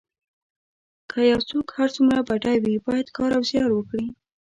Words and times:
که 1.09 1.19
یو 1.31 1.39
څوک 1.49 1.65
هر 1.77 1.89
څومره 1.95 2.19
بډای 2.27 2.57
وي 2.61 2.75
باید 2.87 3.07
کار 3.17 3.31
او 3.37 3.43
زیار 3.49 3.71
وکړي. 3.73 4.05